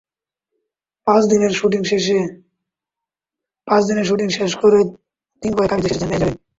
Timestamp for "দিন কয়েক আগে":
5.41-5.83